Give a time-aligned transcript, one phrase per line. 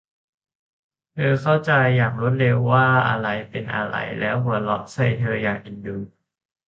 [1.13, 5.97] เธอเข้าใจอย่างรวดเร็วว่าอะไรเป็นอะไร และหัวเราะใส่เธออย่างเอ็นดู